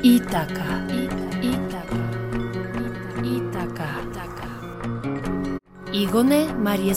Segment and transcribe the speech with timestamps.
[0.00, 0.88] Itaka.
[1.44, 2.00] Itaka.
[3.20, 3.88] Itaka.
[4.00, 4.48] Itaka.
[5.92, 6.88] Igone Mari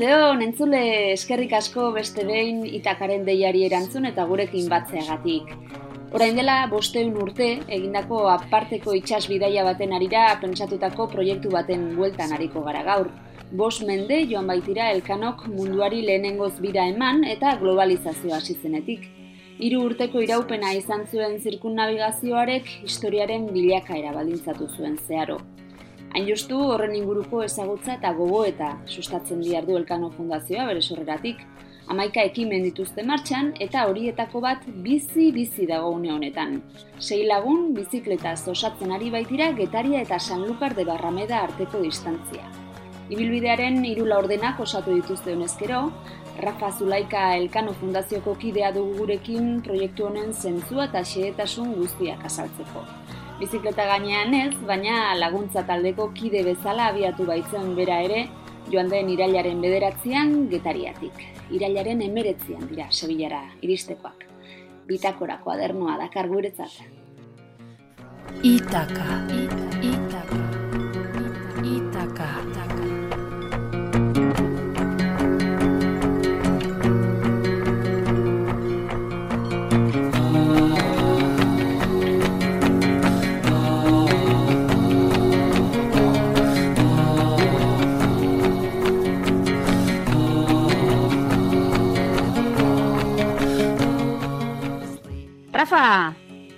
[0.00, 0.78] Arratxaldeon, entzule
[1.12, 5.52] eskerrik asko beste behin itakaren deiari erantzun eta gurekin batzeagatik.
[6.16, 12.64] Orain dela, bosteun urte, egindako aparteko itxas bidaia baten arira pentsatutako proiektu baten bueltan ariko
[12.64, 13.12] gara gaur.
[13.52, 19.04] Bos mende joan baitira elkanok munduari lehenengoz bira eman eta globalizazioa hasi zenetik.
[19.60, 25.42] Hiru urteko iraupena izan zuen zirkun navigazioarek historiaren bilakaera baldintzatu zuen zeharo.
[26.10, 31.44] Hain justu horren inguruko ezagutza eta gogo eta sustatzen diardu Elkano Fundazioa bere sorreratik.
[31.90, 36.56] Hamaika ekimen dituzte martxan eta horietako bat bizi-bizi dago une honetan.
[36.98, 42.50] Sei lagun bizikleta osatzen ari baitira Getaria eta Sanlukar de Barrameda arteko distantzia.
[43.10, 45.80] Ibilbidearen hiru laurdenak osatu dituzte honezkero,
[46.40, 52.86] Rafa Zulaika Elkano Fundazioko kidea dugu gurekin proiektu honen zentzua eta xehetasun guztiak azaltzeko.
[53.40, 58.26] Bizikleta gainean ez, baina laguntza taldeko kide bezala abiatu baitzen bera ere,
[58.68, 61.24] joan den irailaren bederatzean getariatik.
[61.56, 64.26] Irailaren emeretzean dira, Sevillara iristekoak.
[64.90, 66.82] Bitakora koadernoa dakar guretzat.
[68.44, 69.22] Itaka.
[69.32, 69.88] Itaka.
[69.94, 70.42] Itaka.
[71.64, 72.69] Itaka.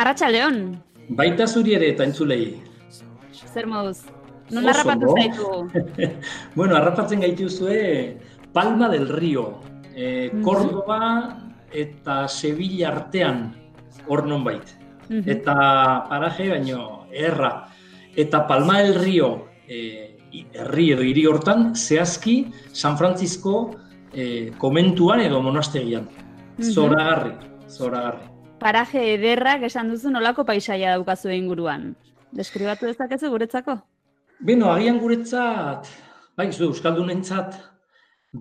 [0.03, 0.83] Rafa, arratsa leon.
[1.09, 2.63] Baita zuri ere eta entzulei.
[3.53, 4.03] Zer moduz?
[4.51, 5.47] Non Oso harrapatu zaitu?
[6.57, 8.19] bueno, harrapatzen gaituzue
[8.53, 9.61] Palma del Río,
[9.95, 10.43] eh, Mhm.
[10.43, 11.39] Córdoba
[11.73, 13.55] eta Sevilla artean
[14.09, 14.65] hor nonbait.
[15.09, 15.25] Mhm.
[15.27, 15.55] Eta
[16.09, 17.69] paraje baino erra.
[18.17, 20.17] Eta Palma del Río eh,
[20.53, 23.71] herri edo hiri hortan zehazki San Francisco
[24.13, 26.09] eh, komentuan edo monastegian.
[26.61, 27.33] Zoragarri,
[27.69, 28.32] zoragarri.
[28.63, 31.89] Paraje ederrak esan duzu nolako paisaia daukazu inguruan.
[32.31, 33.75] Deskribatu dezakezu guretzako?
[34.39, 35.89] Beno, agian guretzat,
[36.39, 37.57] bai, zu Euskaldunentzat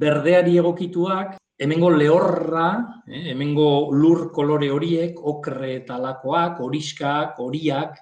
[0.04, 2.68] berdeari egokituak, hemengo lehorra,
[3.10, 7.98] eh, hemengo lur kolore horiek, okre eta alakoak, horiskak, horiak,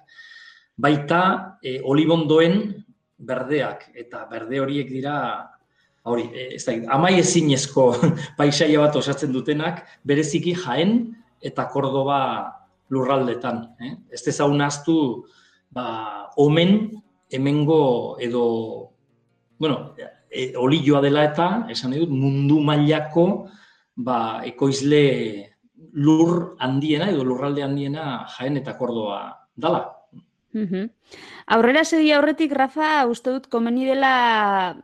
[0.76, 1.22] baita
[1.64, 2.60] eh, olibondoen
[3.16, 5.16] berdeak, eta berde horiek dira,
[6.04, 7.88] hori, eh, ez da, amai ezinezko
[8.40, 12.20] paisaia bat osatzen dutenak, bereziki jaen eta Kordoba
[12.90, 13.62] lurraldetan.
[13.80, 13.92] Eh?
[14.12, 15.24] Ez dezagun ahaztu,
[15.70, 16.90] ba, omen
[17.30, 18.44] hemengo edo,
[19.58, 19.94] bueno,
[20.30, 23.26] e, olioa dela eta, esan nahi dut, mundu mailako
[23.96, 25.04] ba, ekoizle
[25.92, 29.86] lur handiena edo lurralde handiena jaen eta Kordoba dala.
[30.52, 30.90] Mhm.
[31.54, 34.76] Aurrera segi aurretik, Rafa, uste dut komeni dela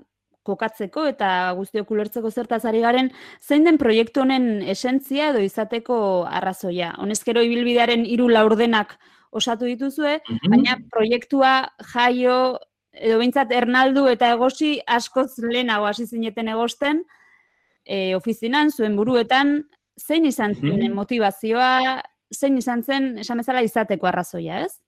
[0.46, 3.10] kokatzeko eta guztiok ulertzeko zertaz ari garen,
[3.42, 5.98] zein den proiektu honen esentzia edo izateko
[6.30, 6.94] arrazoia.
[7.02, 8.96] Honezkero ibilbidearen hiru laurdenak
[9.36, 12.38] osatu dituzue, baina proiektua jaio
[12.96, 17.02] edo behintzat ernaldu eta egosi askoz lehenago hasi zineten egosten,
[17.84, 19.58] e, ofizinan, zuen buruetan,
[20.00, 20.94] zein izan zen Mhm.
[20.94, 22.00] motivazioa,
[22.34, 24.80] zein izan zen, esan bezala, izateko arrazoia, ez?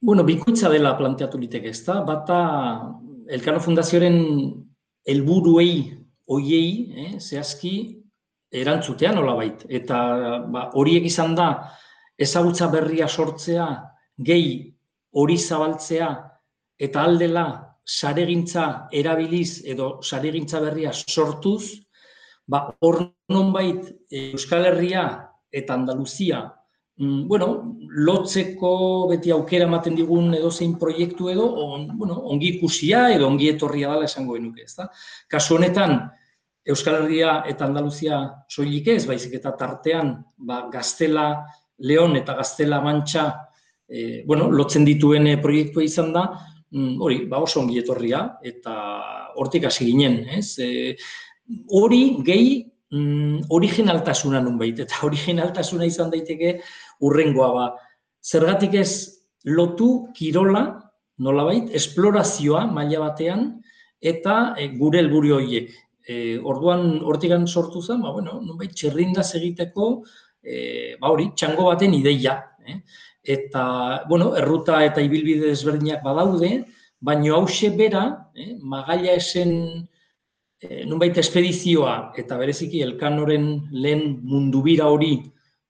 [0.00, 2.00] Bueno, bikoitza dela planteatu liteke, ezta?
[2.04, 2.38] Bata
[3.28, 4.18] Elkano Fundazioaren
[5.06, 7.74] helburuei hoiei, eh, zehazki
[8.52, 9.64] erantzutea nolabait.
[9.68, 9.98] Eta
[10.52, 11.48] ba, horiek izan da
[12.18, 13.66] ezagutza berria sortzea,
[14.18, 14.74] gehi
[15.16, 16.10] hori zabaltzea
[16.78, 17.46] eta aldela
[17.86, 21.86] saregintza erabiliz edo saregintza berria sortuz,
[22.46, 25.06] ba, hor nonbait eh, Euskal Herria
[25.52, 26.44] eta Andaluzia
[26.98, 27.76] bueno,
[28.06, 33.90] lotzeko beti aukera ematen digun edozein proiektu edo, on, bueno, ongi ikusia edo ongi etorria
[33.92, 34.88] dela esango genuke, ezta?
[35.28, 35.98] Kasu honetan,
[36.66, 38.18] Euskal Herria eta Andaluzia
[38.50, 41.28] soilik ez, baizik eta tartean, ba, Gaztela,
[41.86, 43.26] Leon eta Gaztela Mantxa,
[43.86, 46.24] e, bueno, lotzen dituen eh, proiektua izan da,
[46.72, 48.74] mm, hori, ba, oso ongi etorria, eta
[49.38, 50.56] hortik hasi ginen, ez?
[50.58, 50.96] E,
[51.70, 52.56] hori gehi
[52.90, 56.56] mm, originaltasuna nunbait, eta originaltasuna izan daiteke
[57.00, 57.66] urrengoa ba.
[58.24, 58.90] Zergatik ez
[59.44, 60.64] lotu kirola
[61.18, 63.48] nolabait, esplorazioa maila batean,
[64.00, 65.72] eta e, gure helburu horiek.
[66.06, 69.90] E, orduan, hortigan sortu zen, ba, bueno, nubait, txerrindaz egiteko,
[70.44, 72.36] e, ba hori, txango baten ideia.
[72.66, 72.78] Eh?
[73.36, 73.64] Eta,
[74.10, 76.52] bueno, erruta eta ibilbide desberdinak badaude,
[77.02, 78.04] baino hause bera,
[78.36, 79.52] eh, magaila esen
[80.60, 85.18] e, nunbait espedizioa eta bereziki elkanoren lehen mundubira hori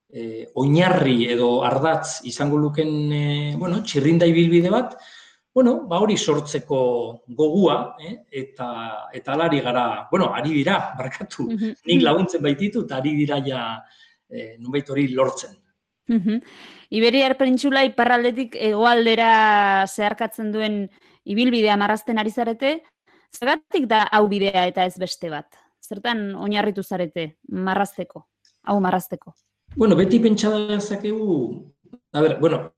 [0.08, 3.22] e, oinarri edo ardatz izango luken e,
[3.58, 4.96] bueno, txirrinda ibilbide bat,
[5.56, 6.78] bueno, ba hori sortzeko
[7.32, 8.14] gogua, eh?
[8.44, 8.68] eta
[9.16, 13.62] eta alari gara, bueno, ari dira, barkatu, nik laguntzen baititu, eta ari dira ja
[14.28, 15.56] eh, nubait hori lortzen.
[16.94, 20.84] Iberiar pentsula iparraldetik egoaldera zeharkatzen duen
[21.24, 22.76] ibilbidea marrazten ari zarete,
[23.34, 25.48] zergatik da hau bidea eta ez beste bat?
[25.82, 28.26] Zertan oinarritu zarete marrazteko,
[28.68, 29.34] hau marrazteko?
[29.76, 31.62] Bueno, beti pentsa zakegu,
[32.12, 32.72] a ber, bueno,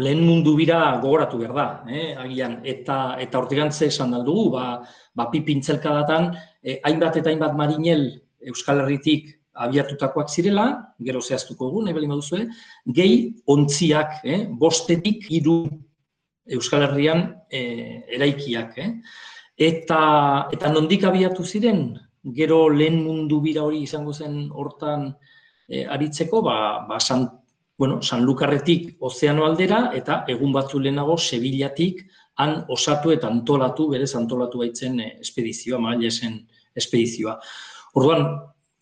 [0.00, 4.80] lehen mundu bira gogoratu behar da, eh, agian, eta eta hortigantze esan dugu, ba,
[5.12, 11.84] ba pipintzelka datan, eh, hainbat eta hainbat marinel Euskal Herritik abiatutakoak zirela, gero zehaztuko dugu,
[11.84, 12.48] nahi bali maduzue,
[12.86, 15.68] gehi ontziak, eh, bostetik hiru
[16.48, 18.78] Euskal Herrian eh, eraikiak.
[18.78, 18.92] Eh.
[19.68, 21.90] Eta, eta nondik abiatu ziren,
[22.24, 25.10] gero lehen mundu bira hori izango zen hortan
[25.68, 27.28] eh, aritzeko, ba, ba Sant
[27.78, 32.02] bueno, Sanlukarretik ozeano aldera eta egun batzu lehenago Sevillatik
[32.42, 36.40] han osatu eta antolatu, berez antolatu baitzen eh, espedizioa, mailesen
[36.74, 37.36] espedizioa.
[37.94, 38.26] Orduan,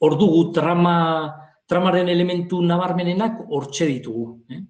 [0.00, 0.96] hor dugu trama,
[1.68, 4.26] tramaren elementu nabarmenenak hortxe ditugu.
[4.52, 4.62] Eh?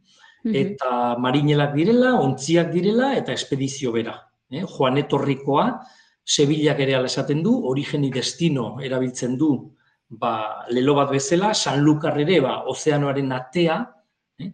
[0.47, 4.19] Eta marinelak direla, ontziak direla eta espedizio bera.
[4.51, 4.63] Eh?
[4.63, 5.71] Joan etorrikoa,
[6.27, 9.51] Sevillak ere esaten du, origeni destino erabiltzen du
[10.09, 13.85] ba, lelo bat bezala, Sanlukar ere ba, ozeanoaren atea,
[14.39, 14.53] Eh?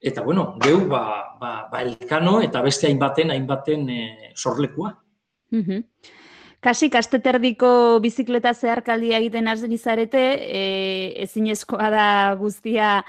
[0.00, 4.94] Eta, bueno, geu, ba, ba, ba elkano eta beste hainbaten, hainbaten e, sorlekua.
[5.50, 5.82] Mm
[6.64, 10.62] Kasi, kasteterdiko bizikleta zeharkaldia egiten arzen izarete, e,
[11.20, 12.06] ezinezkoa da
[12.40, 13.02] guztia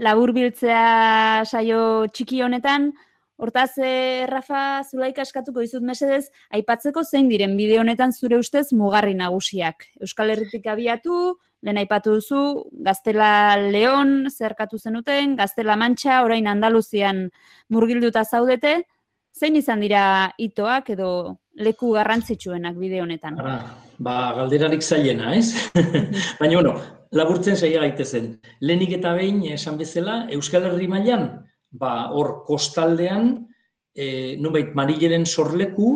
[0.00, 2.94] laburbiltzea saio txiki honetan,
[3.40, 9.16] Hortaz, e, Rafa, zulaik askatuko izut mesedez, aipatzeko zein diren bideo honetan zure ustez mugarri
[9.18, 9.88] nagusiak.
[10.04, 12.42] Euskal Herritik abiatu, lehen aipatu duzu,
[12.86, 17.28] Gaztela Leon zerkatu zenuten, Gaztela Mantxa, orain Andaluzian
[17.72, 18.82] murgilduta zaudete,
[19.32, 20.04] zein izan dira
[20.38, 21.12] itoak edo
[21.56, 23.38] leku garrantzitsuenak bideo honetan?
[23.40, 23.56] Ara,
[23.98, 25.70] ba, galderarik zailena, ez?
[26.40, 26.76] Baina, bueno,
[27.16, 28.36] laburtzen zaila gaitezen.
[28.60, 31.30] Lehenik eta behin, esan bezala, Euskal Herri mailan
[31.72, 33.34] ba, hor kostaldean,
[33.94, 35.94] e, nubait, marileren sorleku,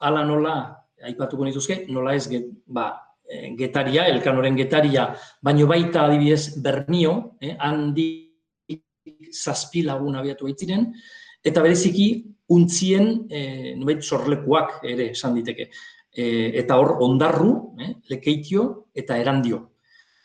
[0.00, 0.56] ala nola,
[1.04, 2.90] aipatuko nituzke, nola ez, get, ba,
[3.28, 5.10] Eh, getaria, elkanoren getaria,
[5.44, 8.06] baino baita adibidez Bernio, eh, handi
[9.28, 10.86] zazpi lagun abiatu baitziren,
[11.44, 12.06] eta bereziki
[12.56, 15.68] untzien eh, nubait sorlekuak ere esan diteke.
[16.16, 19.60] Eh, eta hor ondarru, eh, lekeitio eta erandio.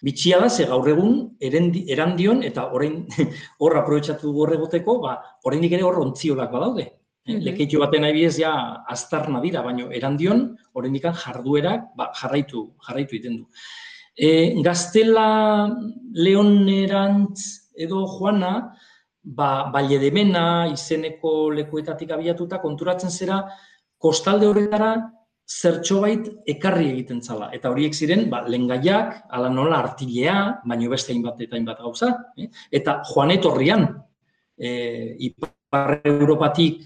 [0.03, 3.05] Bitxia da, ze gaur egun erandion, eta orain
[3.63, 5.15] hor aprobetsatu horregoteko, ba,
[5.47, 6.89] orain ere hor ontziolak badaude.
[7.23, 7.79] Mm -hmm.
[7.79, 13.45] baten nahi ja aztarna dira, baina erandion, oraindik jarduerak ba, jarraitu, jarraitu egiten du.
[14.15, 15.71] E, gaztela
[16.13, 18.75] leonerantz edo joana,
[19.23, 23.45] ba, baile demena, izeneko lekuetatik abiatuta, konturatzen zera,
[23.97, 25.12] kostalde horretara
[25.49, 27.49] zertxo bait ekarri egiten zala.
[27.55, 32.11] Eta horiek ziren, ba, lengaiak, ala nola artilea, baino beste hainbat eta hainbat gauza.
[32.37, 32.47] Eh?
[32.71, 33.87] Eta joan etorrian,
[34.57, 36.83] e, ipar Europatik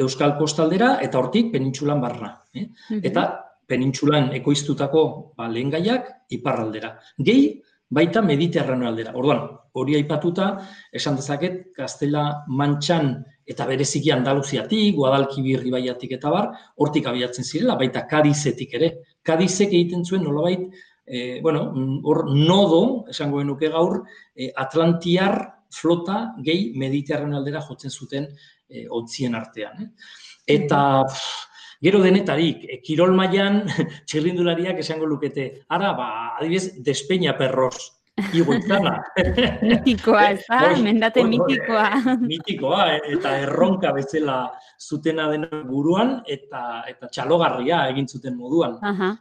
[0.00, 2.34] Euskal Kostaldera eta hortik penintxulan barra.
[2.54, 2.68] Eh?
[3.02, 3.26] Eta
[3.70, 5.02] penintxulan ekoiztutako
[5.36, 6.94] ba, lehen gaiak iparraldera.
[7.18, 7.50] Gehi,
[7.90, 9.14] baita mediterrano aldera.
[9.18, 10.52] Orduan, hori aipatuta,
[10.94, 13.12] esan dezaket, Gaztela Mantxan
[13.50, 18.92] eta bereziki Andaluziatik, Guadalquivir ibaiatik eta bar, hortik abiatzen zirela, baita Kadizetik ere.
[19.26, 20.68] Kadizek egiten zuen nolabait,
[21.04, 21.66] e, bueno,
[22.06, 24.04] hor nodo, esango genuke gaur,
[24.34, 25.40] e, Atlantiar
[25.70, 28.28] flota gehi mediterrano aldera jotzen zuten
[28.68, 29.82] e, ontzien artean.
[29.82, 29.88] Eh?
[30.56, 30.80] Eta
[31.82, 33.64] gero denetarik, e, kirol mailan
[34.06, 37.99] txirrindulariak esango lukete, ara, ba, adibidez, despeña perros,
[38.34, 38.94] Igoitzana.
[39.70, 40.60] mitikoa, ez da?
[40.82, 41.88] Mendate mitikoa.
[42.20, 44.38] mitikoa, eh, eta erronka bezala
[44.80, 48.78] zutena dena buruan, eta eta txalogarria egin zuten moduan.
[48.82, 49.14] Aha.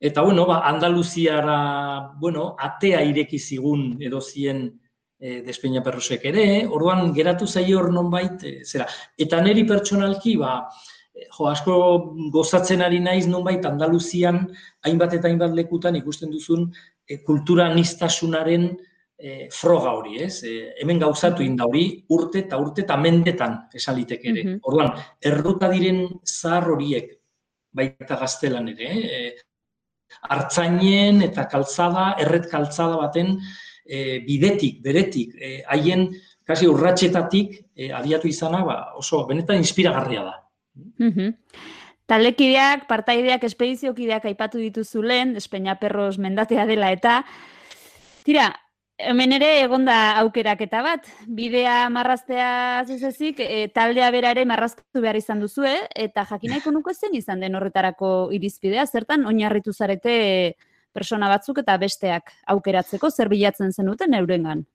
[0.00, 4.62] Eta, bueno, ba, Andaluziara, bueno, atea ireki zigun edo zien
[5.20, 8.86] e, despeina perrosek ere, orduan geratu zaio hor nonbait, e, zera.
[9.20, 10.54] Eta neri pertsonalki, ba,
[11.36, 11.74] jo, asko
[12.32, 14.46] gozatzen ari naiz nonbait Andaluzian,
[14.86, 16.70] hainbat eta hainbat lekutan ikusten duzun
[17.10, 18.70] e, kultura nistasunaren
[19.18, 20.44] e, froga hori, ez?
[20.46, 24.44] E, hemen gauzatu inda hori urte eta urte eta mendetan esalitek ere.
[24.44, 24.60] Mhm.
[24.70, 27.16] Orduan, erruta diren zahar horiek
[27.74, 29.30] baita gaztelan ere, eh?
[30.26, 33.36] hartzainen eta kaltzada, erret kaltzada baten
[33.86, 36.08] e, bidetik, beretik, e, haien
[36.46, 40.34] kasi urratxetatik e, abiatu izana, ba, oso benetan inspiragarria da.
[40.98, 41.34] Mhm.
[42.10, 45.36] Taldekideak, partaideak, espediziokideak aipatu dituzu lehen,
[45.80, 47.24] Perros mendatea dela eta
[48.24, 48.50] tira,
[48.98, 55.40] hemen ere egonda aukeraketa bat, bidea marraztea zuzezik, e, taldea bera ere marraztu behar izan
[55.40, 60.56] duzue, eta jakinaiko nuko zen izan den horretarako irizpidea, zertan oinarritu zarete
[60.92, 64.66] persona batzuk eta besteak aukeratzeko, zer bilatzen zenuten eurengan?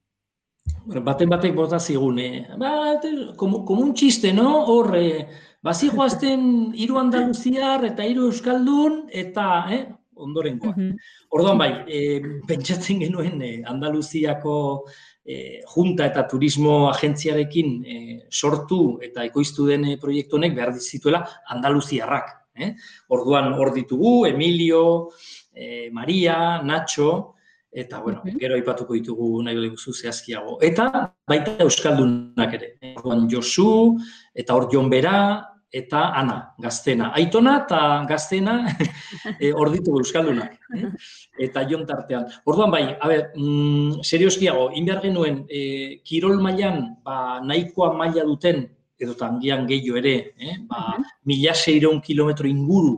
[0.86, 2.46] Baten batek bota zigun, eh?
[2.58, 2.98] ba,
[3.36, 4.64] como, como un txiste, no?
[4.66, 5.26] Hor, eh,
[5.66, 9.84] bazi joazten hiru andaluziar eta hiru euskaldun, eta, eh,
[10.16, 10.72] ondorengoa.
[10.72, 10.96] Mhm.
[11.36, 14.86] Orduan bai, e, pentsatzen genuen e, Andaluziako
[15.24, 17.96] e, junta eta turismo agentziarekin e,
[18.30, 22.30] sortu eta ekoiztu den e, proiektu honek behar dizituela Andaluziarrak.
[22.56, 22.70] Eh?
[23.12, 25.10] Orduan hor ditugu, Emilio,
[25.52, 27.34] e, Maria, Nacho,
[27.70, 28.38] eta bueno, Mhm.
[28.40, 30.56] gero aipatuko ditugu nahi bali guzu zehazkiago.
[30.62, 32.78] Eta baita Euskaldunak ere.
[32.96, 33.98] Orduan Josu,
[34.34, 37.10] eta hor Jon Bera, eta Ana, gaztena.
[37.18, 38.54] Aitona eta gaztena
[39.42, 40.54] e, hor ditugu Euskaldunak.
[40.76, 40.90] Eh?
[41.48, 42.28] Eta Jon tartean.
[42.46, 48.64] Orduan bai, a ber, mm, serioskiago, inbehar genuen, e, kirol mailan ba, nahikoa maila duten,
[48.96, 50.56] edo tangian gehiago ere, eh?
[50.68, 50.96] ba,
[51.28, 52.96] mila seireun kilometro inguru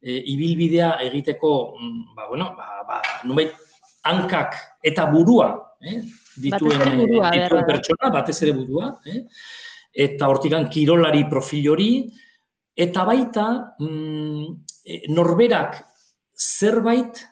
[0.00, 3.52] e, ibilbidea egiteko, mm, ba, bueno, ba, ba, nubait,
[4.06, 4.54] hankak
[4.86, 5.50] eta burua,
[5.82, 6.00] eh?
[6.36, 9.24] dituen, eh, dituen pertsona, batez ere burua, eh?
[9.96, 11.90] Eta hortikan kirolari profil hori,
[12.76, 13.46] eta baita
[13.80, 14.44] mm,
[14.84, 15.80] e, norberak
[16.36, 17.22] zerbait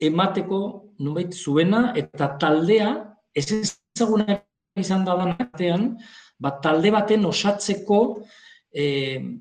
[0.00, 0.60] emateko
[1.04, 2.92] nubait zuena eta taldea
[3.34, 4.38] ez ezaguna
[4.78, 5.90] izan da artean,
[6.38, 8.00] ba, talde baten osatzeko
[8.72, 8.84] e,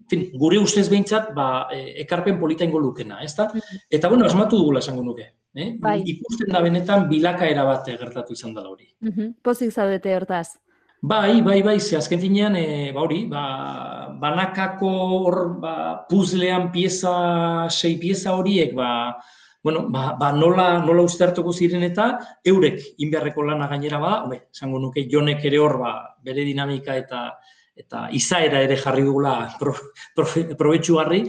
[0.09, 3.47] fin, gure ustez behintzat ba, e, ekarpen polita ingo lukena, ezta?
[3.89, 5.31] Eta bueno, asmatu dugula esango nuke.
[5.57, 5.71] Eh?
[5.81, 6.01] Bai.
[6.05, 8.91] Ikusten da benetan bilakaera bat gertatu izan da hori.
[9.01, 9.37] Mhm.
[9.41, 10.57] Pozik zaudete hortaz.
[10.99, 17.69] Bai, bai, bai, ze azken finean, e, ba hori, ba, banakako hor, ba, puzlean pieza,
[17.69, 19.15] sei pieza horiek, ba,
[19.61, 24.79] bueno, ba, ba nola, nola ustertuko ziren eta eurek inbeharreko lana gainera bada, hobe, esango
[24.79, 27.29] nuke jonek ere hor, ba, bere dinamika eta
[27.77, 29.75] eta izaera ere jarri dugula pro,
[30.17, 31.19] probetxugarri,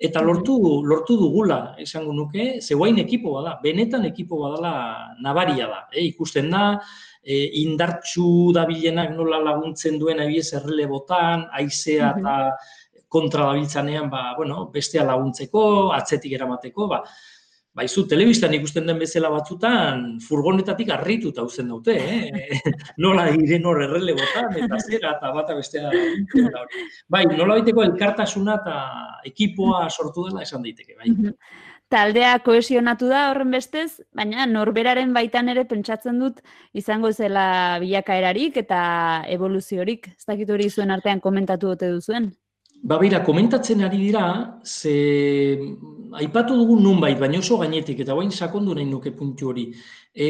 [0.00, 0.56] eta lortu,
[0.88, 4.72] lortu dugula, esango nuke, zeuain ekipo bada, benetan ekipo badala
[5.20, 6.06] nabaria da, eh?
[6.08, 6.62] ikusten da,
[7.28, 12.20] e, indartxu dabilenak nola laguntzen duen abiez errelebotan, aizea Mhm.
[12.20, 12.36] eta
[13.08, 17.02] kontra dabiltzanean, ba, bueno, bestea laguntzeko, atzetik eramateko, ba,
[17.78, 22.40] Baizu, telebistan ikusten den bezala batzutan, furgonetatik harrituta uzen daute, eh?
[23.04, 25.92] nola diren hor errelebotan, eta zera, eta bata bestea.
[27.06, 28.78] Bai, nola baiteko elkartasuna eta
[29.30, 31.12] ekipoa sortu dela esan daiteke, bai.
[31.12, 31.36] Mhm.
[31.88, 36.42] Taldea kohesionatu da horren bestez, baina norberaren baitan ere pentsatzen dut
[36.76, 38.80] izango zela bilakaerarik eta
[39.32, 40.10] evoluziorik.
[40.12, 42.28] Ez dakit hori zuen artean komentatu ote duzuen.
[42.78, 44.24] Ba, beira, komentatzen ari dira,
[44.62, 44.92] ze
[46.20, 49.64] aipatu dugu nunbait, baina oso gainetik, eta guain sakondu nahi nuke puntu hori.
[50.14, 50.28] E,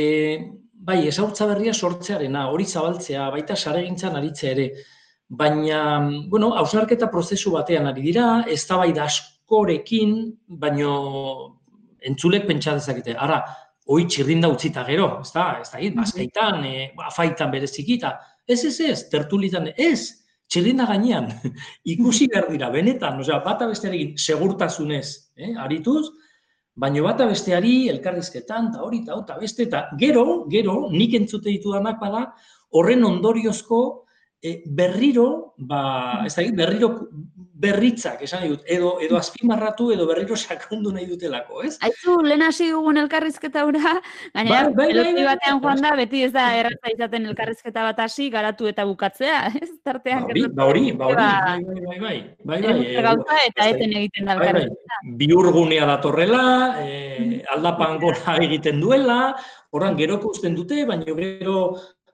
[0.72, 4.68] bai, ezautza berria sortzearena, hori zabaltzea, baita saregintzan aritzea ere,
[5.28, 5.82] baina,
[6.30, 9.04] bueno, hausnarketa prozesu batean ari dira, eztabaida
[9.48, 11.60] askorekin, baino
[12.04, 13.16] entzulek pentsa dezakete.
[13.16, 13.40] Ara,
[13.88, 19.08] hoi txirrinda utzita gero, ez da, ez da, bazkaitan, e, afaitan berezikita, ez, ez, ez,
[19.08, 21.30] tertulitan, ez, txirrinda gainean,
[21.94, 26.10] ikusi behar dira, benetan, osea, bata bestearekin segurtasunez, eh, arituz,
[26.76, 31.98] baino bata besteari elkarrizketan, eta hori, eta eta beste, eta gero, gero, nik entzute ditudanak
[32.00, 32.26] bada,
[32.76, 34.04] horren ondoriozko
[34.44, 36.92] e, berriro, ba, ez da, berriro
[37.58, 41.72] berritzak, esan dut, edo, edo azpimarratu, edo berriro sakondu nahi dutelako, ez?
[41.82, 43.96] Aizu, lehen hasi dugun elkarrizketa hura,
[44.36, 47.82] gainera, Bai, bai, bai, bai, batean bai, joan da, beti ez da erraza izaten elkarrizketa
[47.88, 49.72] bat hasi, garatu eta bukatzea, ez?
[49.82, 53.64] Tartean Ba ba hori, ba hori, bai, bai, bai, bai, bai, bai, Edozer gauza eta
[53.64, 54.48] da- eten egiten da Bai, bai.
[54.62, 55.02] elkarrizketa.
[55.18, 56.44] Bihurgunea datorrela,
[56.86, 59.20] e, aldapan gora egiten duela,
[59.74, 61.58] horran geroko usten dute, baina gero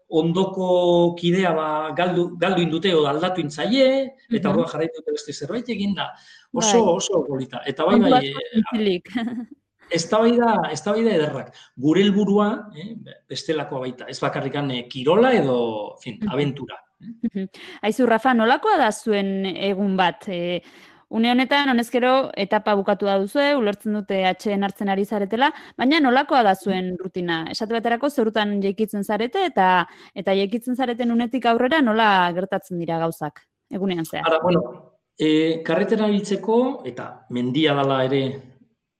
[0.08, 4.52] ondoko kidea ba, galdu, galdu indute edo aldatu intzaie, eta Mhm.
[4.52, 6.10] orduan jarraitu dute beste zerbait egin da.
[6.52, 6.94] Oso, Bai.
[6.96, 7.62] oso polita.
[7.66, 9.04] Eta bai, bai, asko zintzilik.
[9.90, 11.54] eztabaida eztabaida ederrak.
[11.76, 12.94] Gure helburua, eh,
[13.28, 16.30] bestelakoa baita, ez bakarrikan eh, kirola edo, fin, Mhm.
[16.32, 16.76] aventura.
[17.00, 17.48] Mhm.
[17.82, 20.28] Aizu, Rafa, nolakoa da zuen egun bat?
[20.28, 20.62] E,
[21.14, 26.40] Une honetan, honezkero, etapa bukatu da duzu, ulertzen dute atxeen hartzen ari zaretela, baina nolakoa
[26.42, 27.36] da zuen rutina?
[27.52, 29.68] Esate baterako, zerutan jeikitzen zarete, eta
[30.18, 34.26] eta jeikitzen zareten unetik aurrera nola gertatzen dira gauzak, egunean zehar?
[34.26, 34.64] Ara, bueno,
[35.14, 36.58] e, karretera biltzeko,
[36.90, 38.24] eta mendia dala ere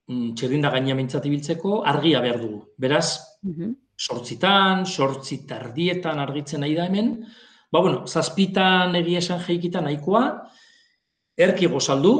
[0.07, 2.61] mm, txerrinda gaina mintzati biltzeko, argia behar dugu.
[2.77, 3.09] Beraz,
[3.43, 3.75] Mhm.
[3.99, 7.25] sortzitan, sortzi tardietan argitzen nahi da hemen,
[7.69, 10.27] ba, bueno, zazpitan egia esan jeikita nahikoa,
[11.37, 12.15] erki gozaldu,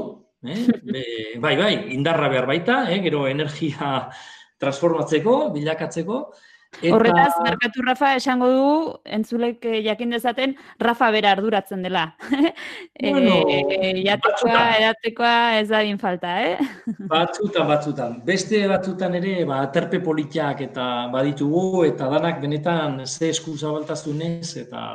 [0.45, 0.65] eh?
[1.43, 2.99] Bai, bai, indarra behar baita, eh?
[3.03, 4.09] gero energia
[4.61, 6.19] transformatzeko, bilakatzeko,
[6.81, 6.95] eta...
[6.95, 8.69] Horretaz, merkatu Rafa esango du,
[9.17, 12.07] entzulek eh, jakin dezaten, Rafa bera arduratzen dela.
[12.95, 16.55] Bueno, e, jatekoa, edatekoa ez da din falta, eh?
[17.11, 18.15] Batzutan, batzutan.
[18.25, 24.85] Beste batzutan ere, ba, terpe politiak eta baditugu, eta danak benetan ze esku zabaltazunez, eta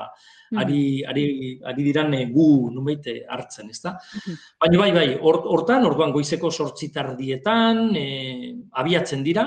[0.58, 1.24] ari, ari,
[1.64, 3.96] ari diran eh, gu nunbait eh, hartzen, ezta?
[4.16, 4.38] Mhm.
[4.60, 9.46] Baina bai, bai, hor- hortan, orduan goizeko sortzi tardietan, eh, abiatzen dira,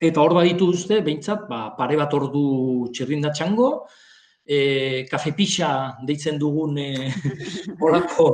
[0.00, 3.86] eta hor badituzte, behintzat, ba, pare bat ordu txirrinda txango,
[4.44, 7.10] e, kafe pixa deitzen dugun e,
[7.80, 8.26] olako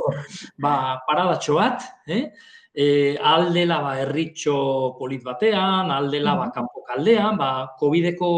[0.59, 2.25] ba, paradatxo bat, eh?
[2.73, 8.31] E, aldela ba, erritxo polit batean, aldela ba, kanpo kaldean, ba, COVID-eko,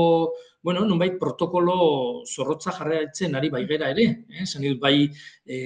[0.63, 4.45] bueno, nunbait protokolo zorrotza jarraitzen ari baigera ere, eh?
[4.63, 4.95] Dut, bai
[5.45, 5.57] e,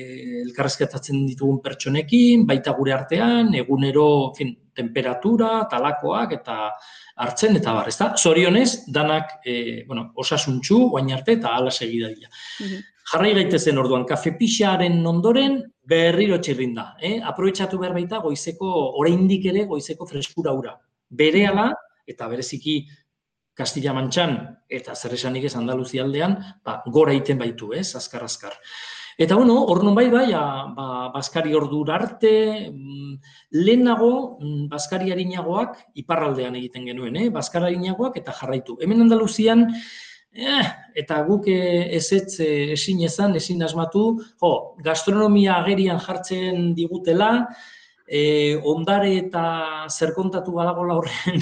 [0.42, 6.58] elkarrezketatzen ditugun pertsonekin, baita gure artean, egunero, fin, temperatura, talakoak eta
[7.24, 8.12] hartzen eta bar, ezta?
[8.18, 12.30] Zorionez, danak, e, bueno, osasuntxu, guain arte eta ala segidadila.
[12.66, 12.86] Mhm.
[13.08, 16.90] Jarrai gaitezen orduan, kafe pixaren ondoren berriro txirrinda.
[17.00, 17.18] Eh?
[17.24, 20.74] Aprobetxatu behar baita goizeko, oraindik ere goizeko freskura ura.
[21.08, 21.70] Berehala,
[22.08, 22.82] eta bereziki
[23.58, 24.36] Castilla Mantxan
[24.70, 26.36] eta zer esanik ez Andaluzia aldean,
[26.66, 28.60] ba, gora egiten baitu, ez, azkar-azkar.
[29.18, 33.16] Eta bueno, hor bai, bai, ba, Baskari ordura arte, mm,
[33.52, 37.30] lehenago, mm, Baskari harinagoak iparraldean egiten genuen, eh?
[37.30, 38.78] Baskari harinagoak eta jarraitu.
[38.80, 39.72] Hemen Andaluzian,
[40.38, 44.06] eh, eta guk eh, ezetz eh, ezin ezan, ezin asmatu,
[44.42, 44.54] jo,
[44.86, 47.32] gastronomia agerian jartzen digutela,
[48.08, 49.44] eh, ondare eta
[49.90, 51.42] zer kontatu badagola horren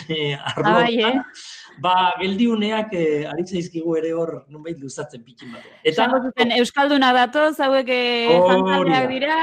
[0.50, 1.14] arloan, Abai, eh?
[1.82, 5.78] ba, geldiuneak eh, ari zaizkigu ere hor nunbait luzatzen pikin batean.
[5.84, 9.38] Eta zuten, Euskalduna datoz, hauek jantzaleak dira.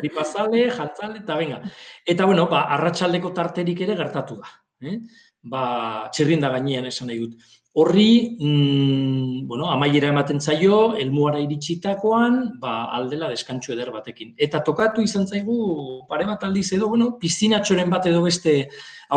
[0.00, 1.60] tripazale, jantzale, eta venga.
[2.06, 4.56] Eta bueno, ba, arratsaldeko tarterik ere gertatu da.
[4.84, 4.98] Eh?
[5.44, 5.64] Ba,
[6.14, 7.52] txirrinda gainean esan nahi dut.
[7.76, 14.30] Horri, mm, bueno, amaiera ematen zaio, elmuara iritsitakoan, ba, aldela deskantxo eder batekin.
[14.38, 15.56] Eta tokatu izan zaigu,
[16.06, 18.54] pare bat aldiz edo, bueno, piztinatxoren bat edo beste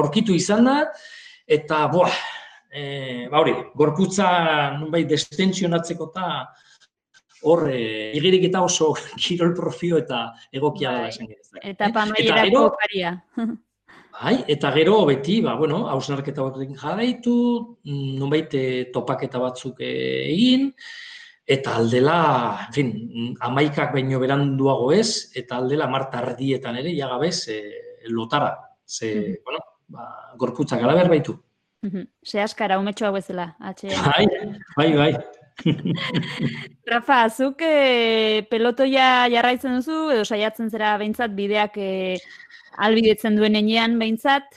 [0.01, 0.79] aurkitu izan da,
[1.45, 2.09] eta, boa,
[2.73, 4.31] e, ba hori, gorputza
[4.79, 6.25] nunbait destentzionatzeko eta
[7.45, 8.89] hor, e, igirik eta oso
[9.21, 10.97] kirol profio eta egokia Bai.
[10.97, 11.29] dela esan.
[11.61, 12.65] Eta Eta pamaierako.
[14.17, 17.33] Bai, eta gero beti, ba, bueno, hausnarketa batekin jarraitu,
[17.83, 20.71] mm, nonbait eh, topaketa batzuk eh, egin,
[21.45, 27.47] eta aldela, en fin, mm, amaikak baino beranduago ez, eta aldela marta ardietan ere, jagabez,
[27.53, 28.55] eh, lotara.
[28.85, 29.35] Ze, Mhm.
[29.45, 31.37] bueno, ba, gorputzak ala behar baitu.
[31.83, 32.07] Mhm.
[32.23, 33.55] Se askara, umetxo hau bezala.
[33.59, 33.91] atxean.
[34.17, 34.25] Bai,
[34.75, 35.13] bai, bai.
[36.85, 42.19] Rafa, zuk eh, pelotoia jarraitzen duzu, edo saiatzen zera behintzat bideak eh,
[42.77, 44.47] albidetzen duen enean behintzat,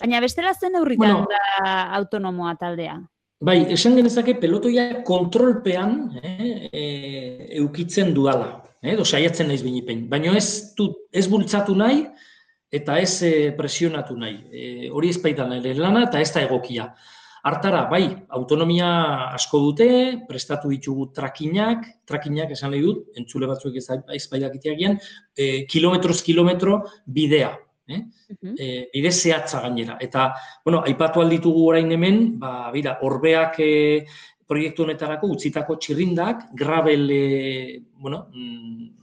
[0.00, 1.28] baina bestela zen neurritan Bueno.
[1.30, 2.98] da autonomoa taldea.
[3.42, 6.82] Bai, esan genezake pelotoia kontrolpean eh, e,
[7.58, 10.04] eukitzen dudala, eh, edo saiatzen naiz binipen.
[10.10, 12.04] Baina ez, du, ez bultzatu nahi
[12.72, 14.36] eta ez eh, presionatu nahi.
[14.52, 16.86] E, hori ez baita nire lana eta ez da egokia.
[17.42, 18.04] Hartara, bai,
[18.38, 18.88] autonomia
[19.34, 19.86] asko dute,
[20.28, 24.94] prestatu ditugu trakinak, trakinak esan nahi dut, entzule batzuek ez ez baidakiteagian,
[25.34, 27.50] e, kilometroz kilometro bidea.
[27.90, 27.98] Eh?
[28.54, 29.98] E, bide zehatza gainera.
[30.00, 30.28] Eta,
[30.64, 33.72] bueno, aipatu alditugu orain hemen, ba, bira, orbeak e,
[34.46, 39.01] proiektu honetarako utzitako txirrindak, gravel, e, bueno, mm,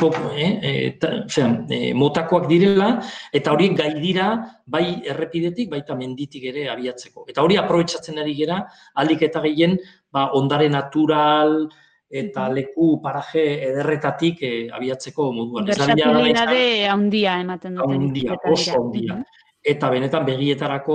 [0.00, 3.00] poko, eh, e, ta, zean, e, motakoak direla,
[3.32, 4.32] eta horiek gai dira,
[4.66, 7.24] bai errepidetik, baita menditik ere abiatzeko.
[7.28, 8.62] Eta hori aprobetsatzen ari gera,
[8.94, 9.78] aldik eta gehien,
[10.12, 11.68] ba, ondare natural,
[12.12, 15.64] eta leku paraje ederretatik e, abiatzeko moduan.
[15.68, 18.02] Izan- Versatilidade handia ematen duten.
[18.08, 19.14] Handia, oso dira.
[19.14, 19.14] handia.
[19.14, 19.41] Mhm.
[19.62, 20.94] Eta benetan begietarako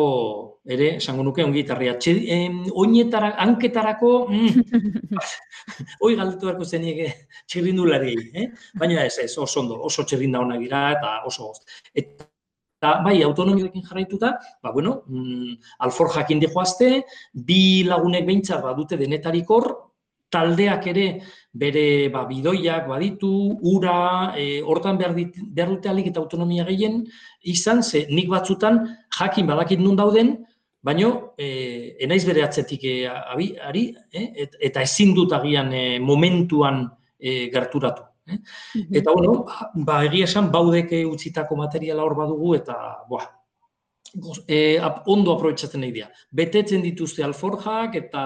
[0.68, 4.64] ere, esango nuke ongi em, oinetara, hanketarako, mm,
[6.02, 8.48] hoi galdetu beharko zenieke txirrindulariei, eh?
[8.76, 11.64] Baina ez, ez, oso ondo, oso txirrinda onak dira eta oso gozt.
[11.96, 19.50] Eta bai, autonomioekin jarraituta, ba, bueno, mm, alfor jakin dijoazte, bi lagunek behintzat badute denetarik
[19.50, 19.87] hor,
[20.34, 21.08] taldeak ere
[21.58, 23.32] bere ba, bidoiak baditu,
[23.74, 27.02] ura, e, hortan behar, dit, behar dute alik eta autonomia gehien,
[27.42, 28.84] izan, ze nik batzutan
[29.20, 30.36] jakin badakit nun dauden,
[30.84, 36.00] baino e, enaiz bere atzetik e, abi, ari, e, et, eta ezin dut agian e,
[36.00, 36.86] momentuan
[37.20, 38.06] e, gerturatu.
[38.28, 38.38] Eh?
[39.00, 39.46] Eta bueno,
[39.88, 42.78] ba, egia esan baudeke utzitako materiala hor badugu eta
[43.10, 43.26] boa,
[44.48, 46.08] e, ondo aprobetsatzen nahi dira.
[46.32, 48.24] Betetzen dituzte alforjak eta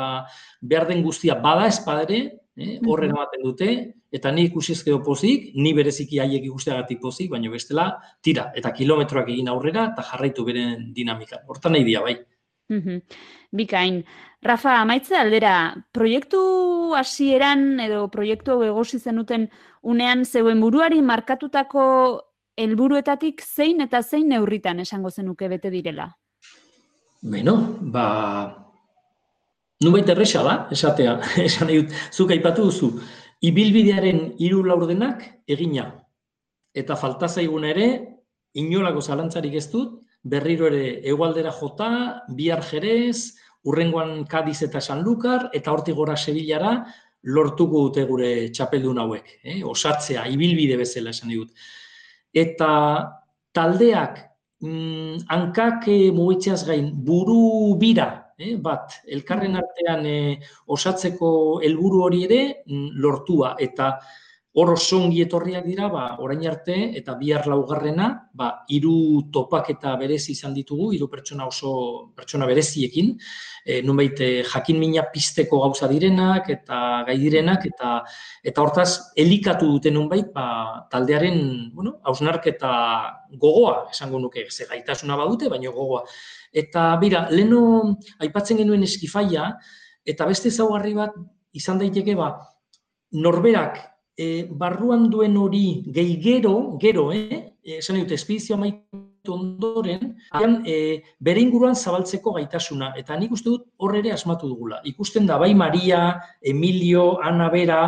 [0.61, 2.21] behar den guztia bada espadere,
[2.57, 3.69] eh, horren ematen dute,
[4.11, 7.87] eta ni ikusizkeo pozik, ni bereziki haiek ikusteagatik pozik, baina bestela,
[8.21, 11.43] tira, eta kilometroak egin aurrera, eta jarraitu beren dinamika.
[11.47, 12.17] Hortan nahi dira, bai.
[13.51, 14.03] Bikain.
[14.41, 15.55] Rafa, amaitze aldera,
[15.93, 16.39] proiektu
[16.97, 19.49] hasieran edo proiektu egosi zenuten
[19.83, 21.83] unean zeuen buruari markatutako
[22.61, 26.07] helburuetatik zein eta zein neurritan esango zenuke bete direla?
[27.21, 27.55] Beno,
[27.93, 28.05] ba,
[29.85, 32.93] nubait erresa da, esatea, esan dut, zuk aipatu duzu,
[33.45, 35.89] ibilbidearen hiru laurdenak egina.
[36.77, 37.91] Eta falta zaigun ere,
[38.57, 41.91] inolako zalantzarik ez dut, berriro ere egualdera jota,
[42.37, 46.75] bihar jerez, urrengoan Kadiz eta Sanlukar, eta hortik gora Sevillara,
[47.21, 49.35] lortuko dute gure txapeldun hauek.
[49.43, 49.59] Eh?
[49.65, 51.53] Osatzea, ibilbide bezala esan dut
[52.33, 52.73] eta
[53.53, 54.19] taldeak
[54.61, 56.11] mm, hankak e,
[56.65, 63.55] gain buru bira eh, bat elkarren artean eh, osatzeko helburu hori ere mm, lortua.
[63.59, 63.99] Eta
[64.53, 70.33] hor songi etorriak dira, ba, orain arte, eta bihar laugarrena, ba, hiru topak eta berezi
[70.35, 73.13] izan ditugu, hiru pertsona oso pertsona bereziekin,
[73.63, 78.01] e, nunbait eh, jakin mina pisteko gauza direnak, eta gai direnak, eta
[78.43, 82.73] eta hortaz, elikatu dute nunbait, ba, taldearen, bueno, hausnarketa
[83.39, 86.03] gogoa, esango nuke, ze gaitasuna badute, baino gogoa.
[86.51, 89.53] Eta, bira, leno, aipatzen genuen eskifaia,
[90.03, 91.15] eta beste zaugarri bat,
[91.55, 92.33] izan daiteke, ba,
[93.15, 97.55] norberak e, barruan duen hori gehi gero, gero, eh?
[97.63, 100.15] eh esan dut, espedizioa maitu ondoren,
[100.65, 100.75] e,
[101.19, 102.93] bere inguruan zabaltzeko gaitasuna.
[102.97, 104.81] Eta nik uste dut horre ere asmatu dugula.
[104.89, 107.81] Ikusten da, bai Maria, Emilio, Ana Bera,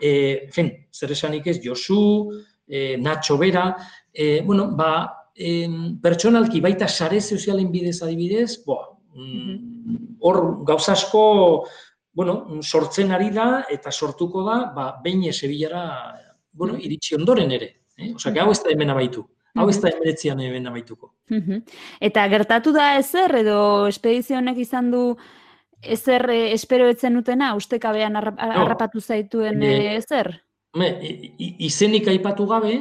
[0.00, 2.32] e, fen, zer esanik ez, Josu,
[2.66, 3.70] e, Nacho Bera,
[4.12, 5.68] e, bueno, ba, e,
[6.02, 11.22] pertsonalki baita sare sozialen bidez adibidez, boa, mm, hor gauzasko
[12.12, 15.84] bueno, sortzen ari da eta sortuko da, ba, behin Sevillara,
[16.52, 17.70] bueno, iritsi ondoren ere.
[17.96, 18.12] Eh?
[18.14, 19.24] Osa, hau ez da hemen abaitu.
[19.54, 21.12] Hau ez da hemen hemen abaituko.
[22.00, 25.02] Eta gertatu da ezer, edo espedizionek izan du
[25.82, 30.32] ezer eh, espero etzen utena, ustekabean harrapatu zaituen eh, ezer?
[30.76, 30.88] Me,
[31.38, 32.76] izenik aipatu gabe,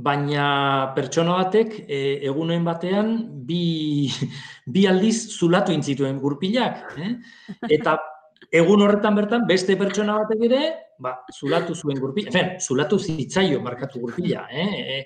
[0.00, 1.98] baina pertsona batek e,
[2.30, 3.10] egunen batean
[3.44, 4.08] bi,
[4.72, 6.96] bi aldiz zulatu intzituen gurpilak.
[6.96, 7.12] Eh?
[7.76, 7.98] Eta
[8.50, 10.60] egun horretan bertan beste pertsona batek ere,
[11.00, 14.66] ba, zulatu zuen gurpila, efen, zulatu zitzaio markatu gurpila, eh?
[14.80, 14.96] E,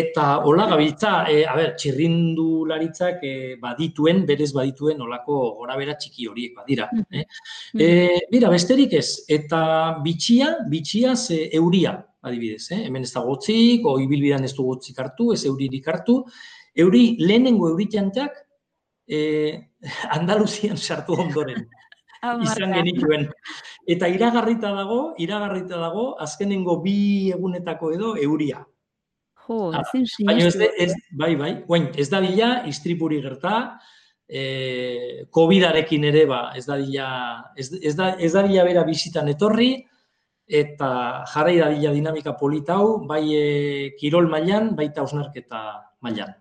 [0.00, 5.94] eta hola gabiltza, e, a ber, txirrindu laritzak e, badituen, berez badituen olako gora bera
[6.00, 6.88] txiki horiek badira.
[7.12, 7.26] Eh?
[7.76, 7.90] E,
[8.32, 9.60] bira, besterik ez, eta
[10.02, 12.82] bitxia, bitxia ze euria, adibidez, eh?
[12.88, 16.22] hemen ez da gotzik, o ibilbidan ez du gotzik hartu, ez euririk hartu,
[16.74, 18.44] euri lehenengo euritianteak,
[19.06, 19.52] eh,
[20.16, 21.68] Andaluzian sartu ondoren
[22.22, 23.28] izan genituen.
[23.86, 28.64] Eta iragarrita dago, iragarrita dago, azkenengo bi egunetako edo euria.
[29.46, 33.78] Jo, ezin Baina ez, ez, bai, bai, guain, ez da bila, istripuri gerta,
[34.26, 37.10] e, COVID-arekin ere, ba, ez da bila,
[37.56, 39.70] ez, ez da, ez da bila bera bizitan etorri,
[40.46, 40.88] eta
[41.30, 43.46] jarrai da bila dinamika politau, bai e,
[44.00, 45.62] kirol mailan, baita ausnarketa
[46.02, 46.34] mailan.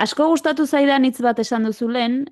[0.00, 2.24] Asko gustatu zaidan hitz bat esan duzu lehen,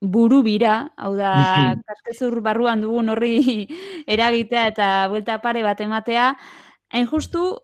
[0.00, 3.66] buru bira, hau da, kaskezur barruan dugun horri
[4.14, 6.32] eragitea eta buelta pare bat ematea,
[6.94, 7.56] hain justu,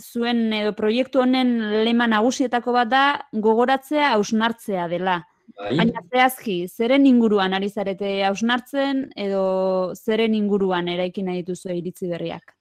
[0.00, 5.20] zuen edo proiektu honen lema nagusietako bat da gogoratzea hausnartzea dela.
[5.58, 5.74] Bai.
[5.76, 12.54] Baina zehazki, zeren inguruan ari zarete hausnartzen edo zeren inguruan eraikin nahi dituzu iritzi berriak?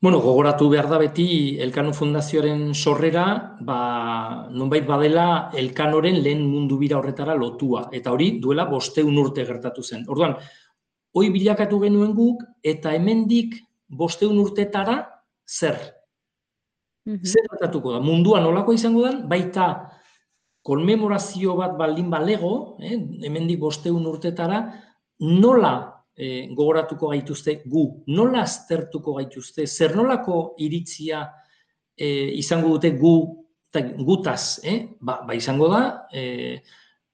[0.00, 7.00] Bueno, gogoratu behar da beti Elkano Fundazioaren sorrera, ba, nonbait badela Elkanoren lehen mundu bira
[7.00, 7.88] horretara lotua.
[7.90, 10.04] Eta hori duela bosteun urte gertatu zen.
[10.06, 10.36] Orduan,
[11.18, 13.58] hoi bilakatu genuen guk, eta hemendik
[13.88, 15.00] bosteun urtetara
[15.42, 15.80] zer?
[17.08, 17.98] Mm Zer gertatuko da?
[18.04, 19.68] Munduan nolako izango da, baita
[20.62, 24.62] konmemorazio bat baldin balego, eh, hemendik bosteun urtetara,
[25.18, 31.22] nola e, gogoratuko gaituzte gu, nola aztertuko gaituzte, zer nolako iritzia
[31.94, 32.08] e,
[32.40, 33.14] izango dute gu,
[33.70, 34.80] eta gutaz, eh?
[35.00, 36.58] ba, ba izango da, e,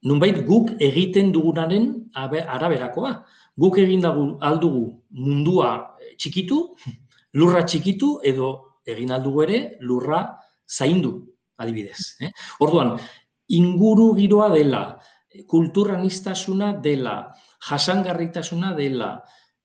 [0.09, 3.15] nunbait guk egiten dugunaren araberakoa.
[3.57, 6.75] guk egin dagu aldugu mundua txikitu,
[7.39, 10.25] lurra txikitu edo egin aldugu ere lurra
[10.67, 11.21] zaindu,
[11.59, 12.17] adibidez.
[12.21, 12.33] Eh?
[12.61, 12.97] Orduan,
[13.49, 14.99] inguru giroa dela,
[15.47, 17.35] kulturanistasuna dela,
[17.69, 19.17] jasangarritasuna dela,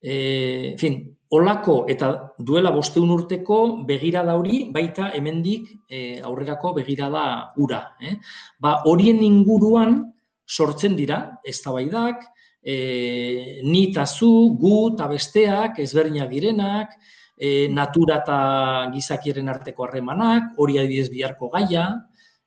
[0.02, 7.84] e, fin, olako eta duela bosteun urteko begirada hori baita hemendik e, aurrerako begirada ura.
[8.02, 8.16] Eh?
[8.58, 10.00] Ba, horien inguruan
[10.50, 12.24] sortzen dira, eztabaidak,
[12.62, 16.96] e, ni eta zu, gu eta besteak, ezberdinak direnak,
[17.38, 18.40] e, natura eta
[18.94, 21.86] gizakieren arteko harremanak, hori adibidez biharko gaia,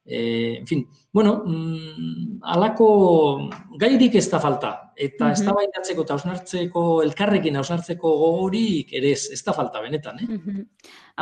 [0.05, 6.17] e, en fin, bueno, mm, alako gairik ez da falta, eta ez da bainatzeko eta
[6.17, 10.63] ausnartzeko, elkarrekin ausnartzeko gogorik ere ez, ez da falta benetan, eh?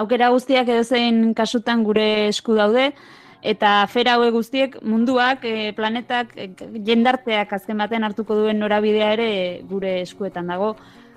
[0.01, 2.93] Aukera guztiak edo zein kasutan gure esku daude,
[3.41, 6.49] eta fera haue guztiek munduak, e, planetak, e,
[6.87, 9.31] jendarteak azken batean hartuko duen norabidea ere
[9.69, 10.75] gure eskuetan dago.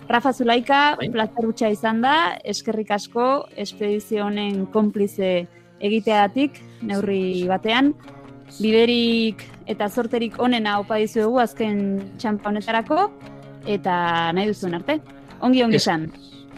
[0.08, 1.08] Rafa Zulaika, bai.
[1.10, 5.46] plazer izan da, eskerrik asko, espedizio honen konplize
[5.84, 7.92] egiteatik, neurri batean.
[8.58, 11.80] Biderik eta sorterik onena opa dizuegu azken
[12.20, 13.08] txampa honetarako,
[13.66, 13.96] eta
[14.36, 15.00] nahi duzuen arte.
[15.44, 16.08] Ongi ongi izan.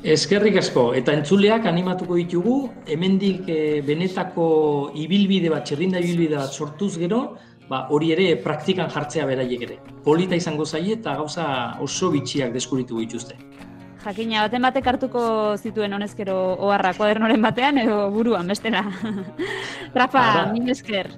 [0.07, 4.47] Eskerrik asko, eta entzuleak animatuko ditugu, hemendik e, benetako
[4.95, 7.23] ibilbide bat, txerrinda ibilbide bat sortuz gero,
[7.71, 9.79] ba, hori ere praktikan jartzea beraiek ere.
[10.05, 11.47] Polita izango zaie eta gauza
[11.83, 13.39] oso bitxiak deskuritu dituzte.
[14.07, 15.21] Jakina, baten batek hartuko
[15.59, 18.85] zituen honezkero oharra kuadernoren batean edo buruan, bestera.
[19.99, 21.11] Rafa, min esker.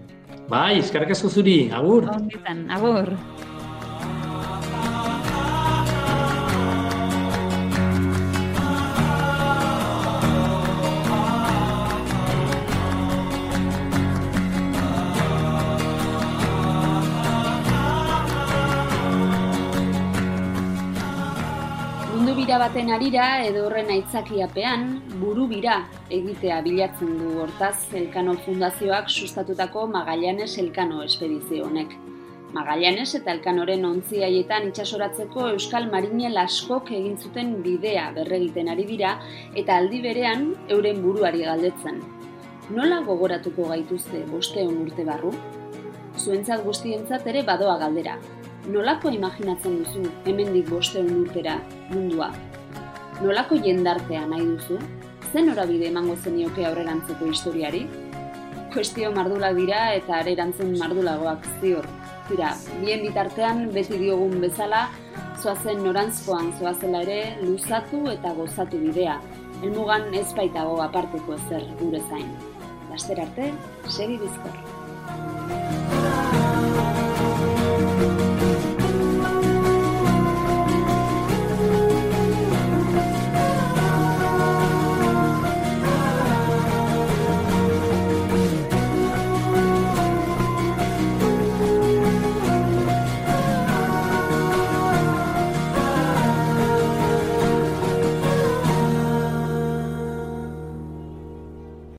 [0.48, 2.09] Bai, eskerrik asko zuri, agur.
[2.14, 3.12] Onditan, agur.
[22.68, 24.83] Baten arira edo horren aitzakiapean
[25.22, 25.76] buru bira
[26.12, 31.94] egitea bilatzen du hortaz Elkano Fundazioak sustatutako Magallanes Elkano espedizio honek.
[32.52, 39.14] Magallanes eta Elkanoren ontziaietan itsasoratzeko Euskal Marinel askok egin zuten bidea berregiten ari dira
[39.62, 42.02] eta aldi berean euren buruari galdetzen.
[42.68, 45.33] Nola gogoratuko gaituzte bosteon urte barru?
[46.18, 48.20] Zuentzat guztientzat ere badoa galdera,
[48.68, 51.57] nolako imaginatzen duzu hemendik bosteun urtera
[51.94, 52.28] mundua?
[53.18, 54.76] Nolako jendartea nahi duzu?
[55.33, 57.81] Zen norabide emango zenioke aurrerantzeko historiari?
[58.70, 61.88] Kuestio mardula dira eta arerantzen mardulagoak zior.
[62.28, 64.85] Tira, bien bitartean beti diogun bezala,
[65.42, 69.18] zoazen norantzkoan zoazela ere luzatu eta gozatu bidea.
[69.64, 72.31] Elmugan ez baitago aparteko ezer gure zain.
[72.92, 73.50] Laster arte,
[73.88, 74.78] segi bizkor.